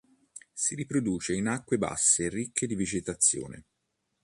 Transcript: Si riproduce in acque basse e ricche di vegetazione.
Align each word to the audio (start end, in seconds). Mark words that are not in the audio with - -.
Si 0.51 0.73
riproduce 0.73 1.35
in 1.35 1.45
acque 1.45 1.77
basse 1.77 2.23
e 2.23 2.29
ricche 2.29 2.65
di 2.65 2.73
vegetazione. 2.73 3.65